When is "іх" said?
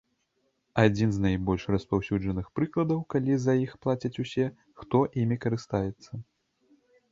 3.67-3.77